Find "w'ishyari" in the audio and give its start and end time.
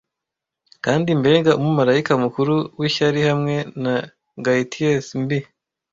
2.79-3.19